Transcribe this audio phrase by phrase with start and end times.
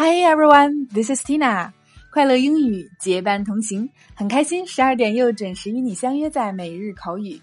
[0.00, 1.72] Hi everyone, this is Tina。
[2.12, 7.40] 快乐英语结伴同行，很开心十二点又准时与你相约在每日口语。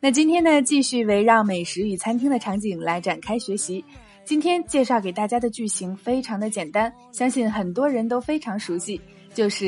[0.00, 3.84] 那今天呢，继续围绕美食与餐厅的场景来展开学习。
[4.24, 9.00] 今天介绍给大家的句型非常的简单，相信很多人都非常熟悉，
[9.32, 9.66] 就是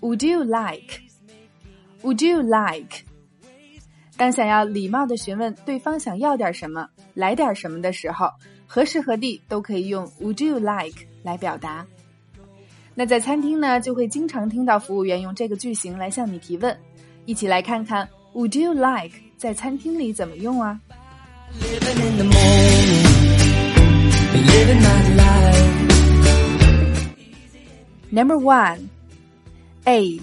[0.00, 3.04] Would you like？Would you like？
[4.16, 8.30] 当想要礼貌的询问对方想要点什么、来点什么的时候，
[8.66, 11.86] 何时何地都可以用 Would you like 来表达。
[12.94, 16.74] 那在餐厅呢，就会经常听到服务员用这个句型来向你提问。
[17.26, 20.80] 一起来看看 Would you like 在餐厅里怎么用啊
[28.10, 28.78] ？Number one,
[29.84, 30.20] A，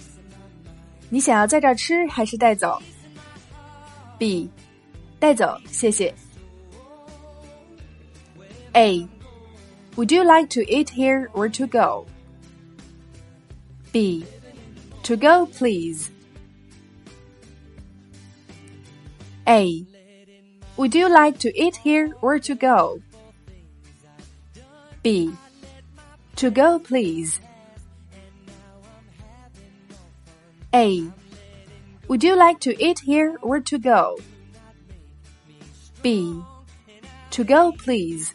[1.09, 2.81] 你想要在这儿吃还是带走
[4.22, 4.50] ？B，
[5.18, 6.14] 带走，谢谢。
[8.74, 9.08] A.
[9.96, 12.06] Would you like to eat here or to go?
[13.92, 14.24] B.
[15.02, 16.10] To go, please.
[19.46, 19.84] A.
[20.76, 23.00] Would you like to eat here or to go?
[25.02, 25.32] B.
[26.36, 27.40] To go, please.
[30.72, 31.10] A.
[32.08, 34.16] Would you like to eat here or to go?
[36.02, 36.42] B.
[37.32, 38.32] To go, please.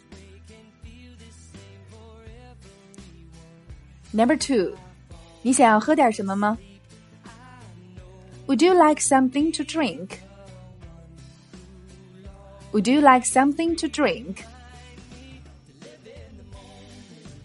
[4.12, 4.76] Number two，
[5.42, 6.56] 你想要喝点什么吗？
[8.46, 10.20] Would you like something to drink?
[12.72, 14.44] Would you like something to drink?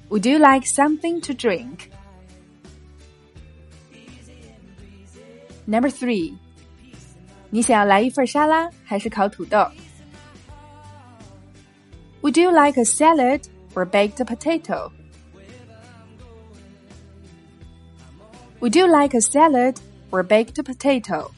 [0.10, 1.90] Would you like something to drink?
[5.66, 6.34] Number three，
[7.50, 9.70] 你想要来一份沙拉还是烤土豆？
[12.22, 14.92] Would you like a salad or baked potato?
[18.60, 19.78] Would you like a salad
[20.12, 21.32] or baked potato?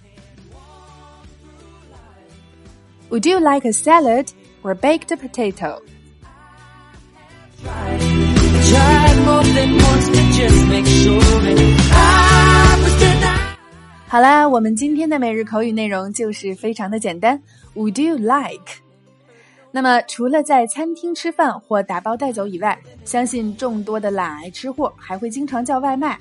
[3.10, 4.32] Would you like a salad
[4.64, 5.82] or baked potato?
[14.17, 17.39] 好啦，我们今天的每日口语内容就是非常的简单。
[17.75, 18.81] Would you like？
[19.71, 26.19] 那么除了在餐厅吃饭或打包带走以外，相信众多的懒癌吃货还会经常叫外卖。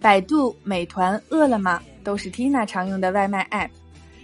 [0.00, 3.70] 百度、美团、饿了么都是 Tina 常用的外卖 App。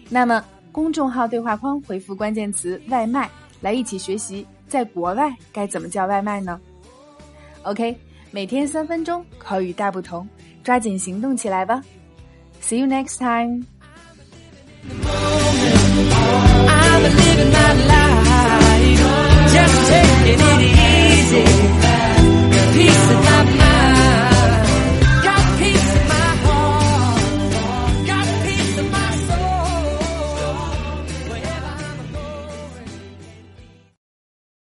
[0.09, 3.29] 那么公众号对话框回复关键词“外卖”，
[3.61, 6.61] 来一起学习在国外该怎么叫外卖呢
[7.65, 7.99] ？OK，
[8.31, 10.25] 每天三分钟，口语大不同，
[10.63, 11.83] 抓紧行动起来吧
[12.73, 13.69] ！See you next time.